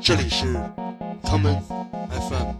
[0.00, 0.56] 这里是
[1.22, 1.60] common
[2.08, 2.54] FM。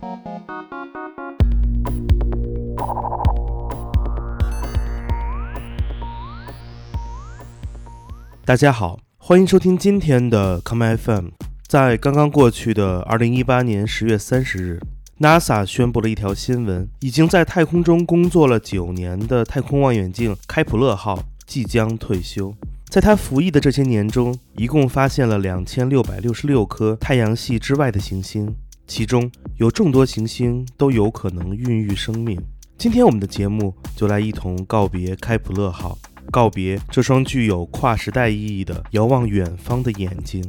[8.45, 11.29] 大家好，欢迎收听今天的 common FM。
[11.67, 14.81] 在刚刚过去的二零一八年十月三十日
[15.21, 22.55] ，NASA 宣布了一条新闻：已经在太空中工作了九年的太空望远镜开普勒号即将退休。
[22.91, 28.56] 在他服役的这些年中，一共发现了两千六百六十六颗太阳系之外的行星，
[28.87, 32.41] 其中有众多行星都有可能孕育生命。
[32.79, 35.98] 今天我们的节目就来一同告别开普勒号，
[36.30, 40.43] 告别这双具有跨时代意义的遥望远方的眼睛。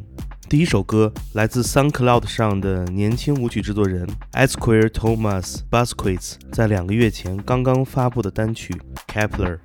[0.48, 8.74] 第一首歌来自 Sun Cloud 上的年轻舞曲制作人 Esquire Thomas Busquets 在两个月前刚刚发布的单曲
[9.08, 9.60] Kepler。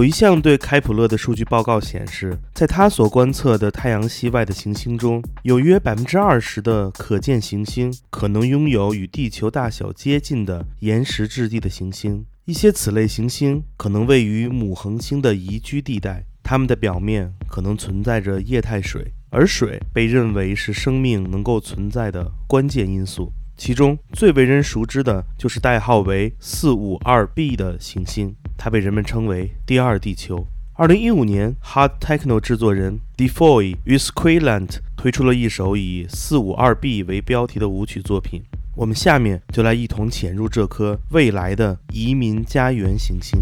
[0.00, 12.24] 有一项对开普勒的数据报告显示，在他所观测的太阳系外的行星中，有约百分之二十的可见行星可能拥有与地球大小接近的岩石质地的行星。
[12.46, 23.30] 一些此类行星可能位于母恒星的宜居地带，它们的表面可能存在着液态水，而水被认为是生命能够存在的关键因素。
[23.60, 30.46] 其中最为人熟知的就是代号为四五二 b 的行星，它被人们称为第二地球。
[30.72, 38.42] 二零一五年，Hard Techno 制作人 Defoe 与 Squealant 推出了一首以四五二 b 为标题的舞曲作品。
[38.74, 43.40] 我们下面就来一同潜入这颗未来的移民家园行星。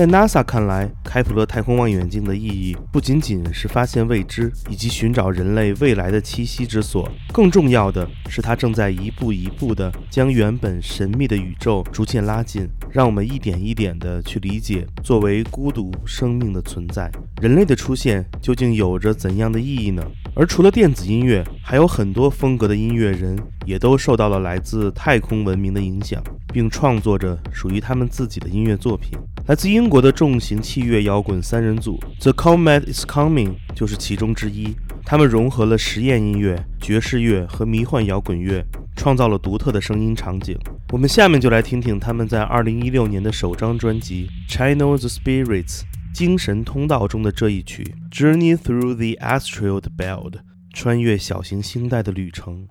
[0.00, 17.10] 在 NASA 看来，开普勒太空望远镜的意义不仅仅是发现未知以及寻找人类未来的栖息之所，更重要的是，它正在一步一步地将原本神秘的宇宙逐渐拉近，让我们一点一点地去理解作为孤独生命的存在。
[17.40, 20.02] 人类的出现究竟有着怎样的意义呢？
[20.34, 29.18] 而除了电子音乐，还有很多风格的音乐人也都受到了来自太空文明的影响，并创作着属于他们自己的音乐作品。
[29.46, 34.74] 来自英国的重型器乐摇滚三人组 The Comet Is Coming 就是其中之一。
[35.04, 38.64] 他们融合了实验音乐、爵士乐和迷幻摇滚乐，
[39.00, 40.54] 创造了独特的声音场景。
[40.92, 45.80] 我们下面就来听听他们在2016年的首张专辑《Channel the Spirits》
[46.12, 50.32] 精神通道中的这一曲《Journey Through the Astral Belt》，
[50.74, 52.68] 穿越小行星带的旅程。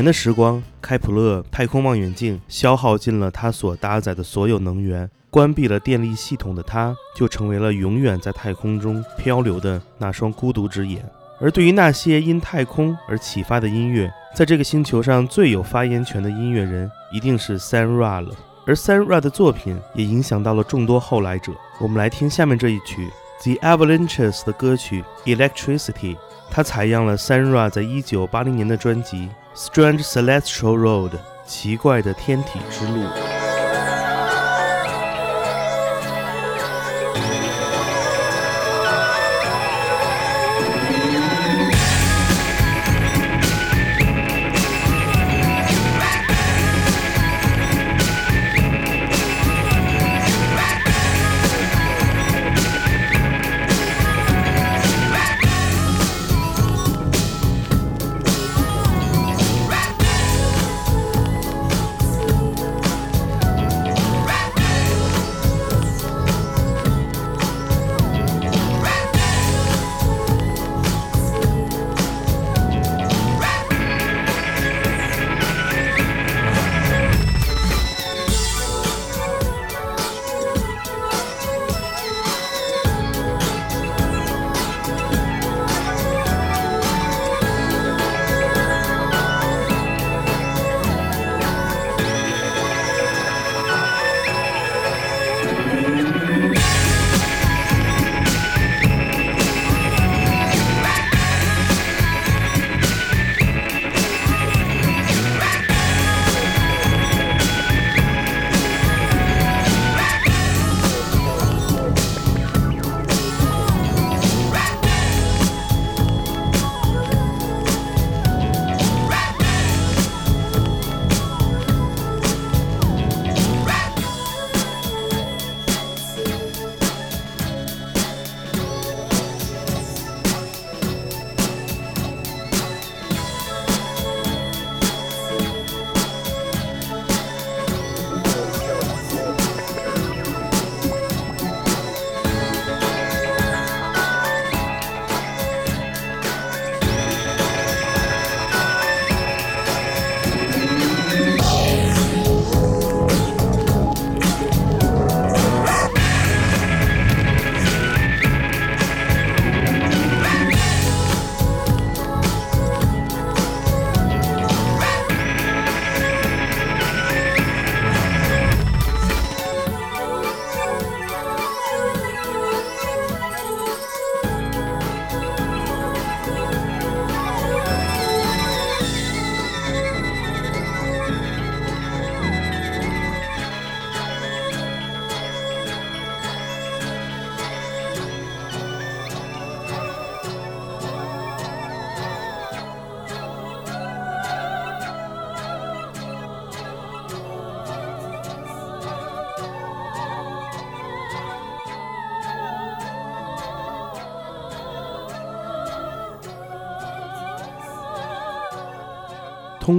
[0.00, 11.04] 年的时光，开普勒太空望远镜消耗尽了它所搭载的所有能源，关闭了电力系统的它，就成为了永远在太空中漂流的那双孤独之眼。
[11.38, 18.34] 而对于那些因太空而启发的音乐，在这个星球上最有发言权的音乐人一定是 Sam Ra 了。
[18.64, 21.52] 而 Sam Ra 的作品也影响到了众多后来者。
[21.78, 23.10] 我们来听下面这一曲
[23.42, 26.16] The Avalanches 的歌曲 Electricity，
[26.50, 31.12] 他采样了 Sanra 在一九八零年的专辑 Strange Celestial Road
[31.46, 33.39] 奇怪的天体之路。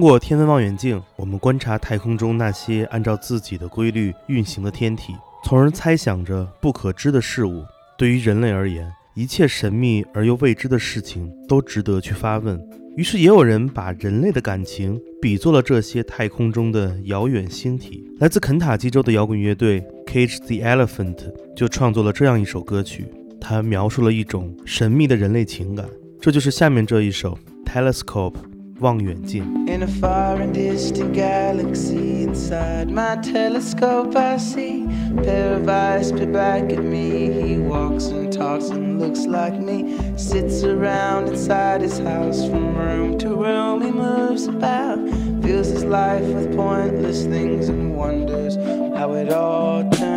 [0.01, 7.63] 通过天文望远镜，我们观察太空中那些按照自己的规律运行的天体，从而猜想着不可知的事物。
[7.99, 12.59] 对于人类而言，一切神秘而又未知的事情都值得去发问。
[12.97, 18.03] 于是，也有人把人类的感情比作了这些太空中的遥远星体。
[18.19, 23.05] 来自肯塔基州的摇滚乐队 Cage the Elephant 就创作了这样一首歌曲，
[23.39, 25.85] 它描述了一种神秘的人类情感。
[26.19, 27.37] 这就是下面这一首
[27.67, 28.33] Telescope。
[28.80, 29.42] 望远镜。
[29.66, 34.86] In a far and distant galaxy, inside my telescope, I see
[35.16, 37.30] a pair of eyes spit back at me.
[37.32, 39.98] He walks and talks and looks like me.
[40.16, 43.82] Sits around inside his house from room to room.
[43.82, 44.98] He moves about,
[45.42, 48.56] fills his life with pointless things and wonders
[48.96, 50.09] how it all turns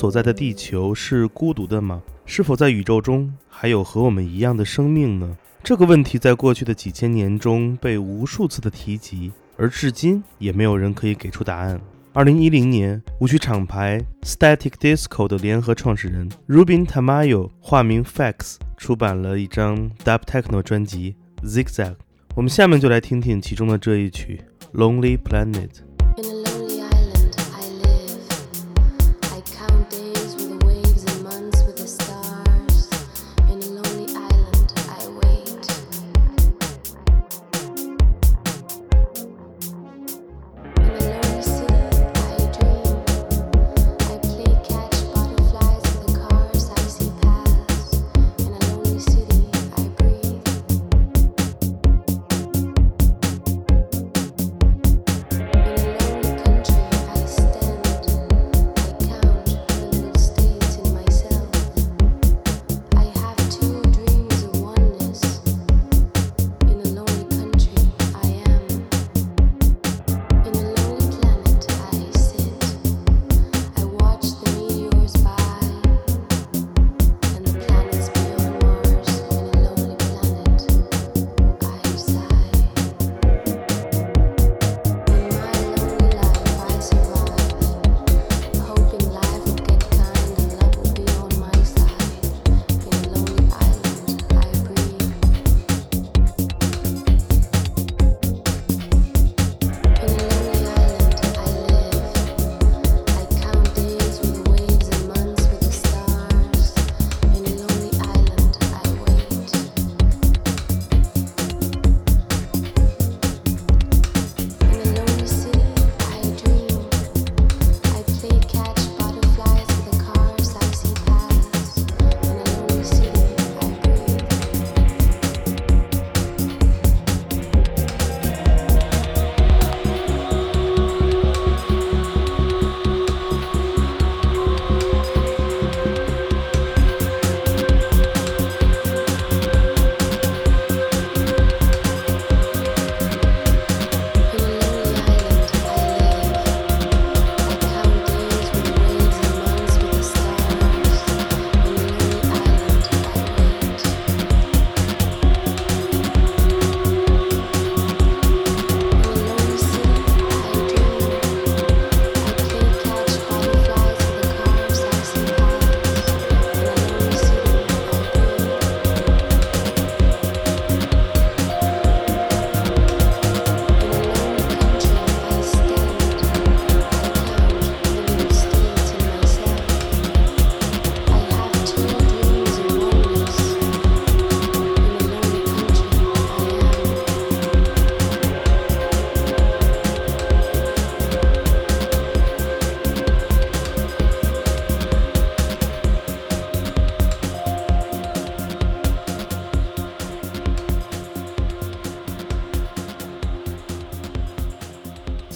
[0.00, 2.00] 所在的地球是孤独的吗？
[2.24, 5.36] 是否在宇宙中还有和我们一样的生命呢？
[5.62, 11.78] 这个问题在过去的几千年中被无数次的提及，而至今也没有人可以给出答案。
[12.14, 21.14] 二零一零年，舞曲厂牌 Static Disco 的联合创始人 Rubin Tamayo（ 化名 Fax） 出版了一张 Dub Techno 专辑
[21.46, 21.90] 《Zigzag》。
[22.34, 24.40] 我们下面就来听听其中的这一曲
[24.78, 25.68] 《Lonely Planet》。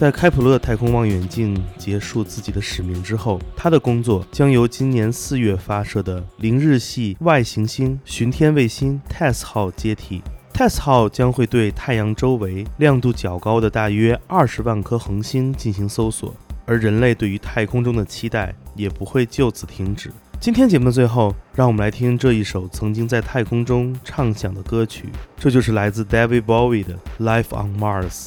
[0.04, 10.20] 在开普勒太空望远镜结束自己的使命之后，他的工作将由今年四月发射的零日系外行星巡天卫星 TESS 号接替。
[10.52, 16.34] TESS 号将会对太阳周围亮度较高的大约二十万颗恒星进行搜索，
[16.66, 20.12] 而人类对于太空中的期待也不会就此停止。
[20.38, 28.26] 今天节目的最后，让我们来听这一首曾经在太空中畅响的歌曲，这就是来自 David Bowie 的《Life on Mars》。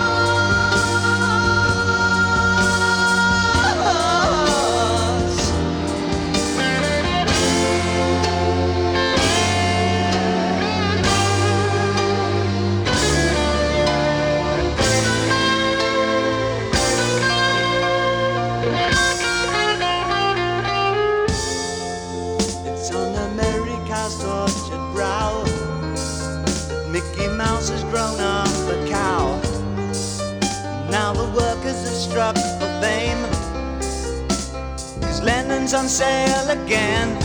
[35.75, 37.21] On sale again.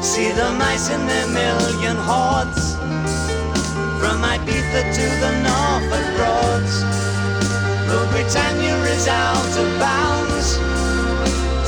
[0.00, 2.76] See the mice in their million hordes.
[3.98, 6.74] From Ibiza to the Norfolk Broads.
[7.90, 10.54] Rule Britannia is out of bounds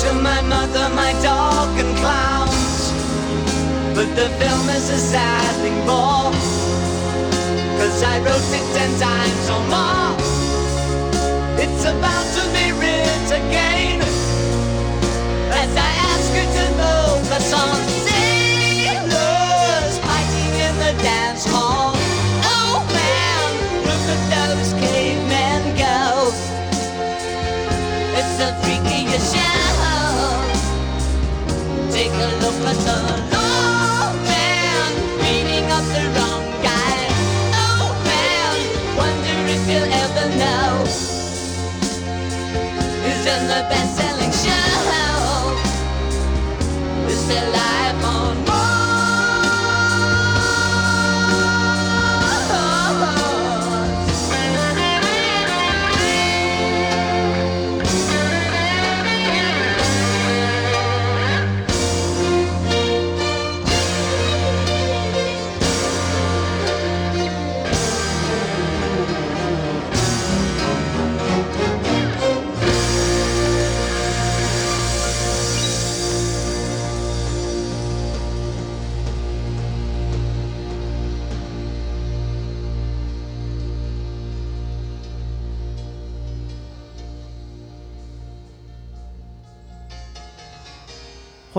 [0.04, 2.92] to my mother, my dog, and clowns.
[3.96, 6.30] But the film is a sad thing more.
[7.78, 10.14] Cause I wrote it ten times or more.
[11.58, 13.81] It's about to be writ again.
[31.92, 33.41] Take a look at the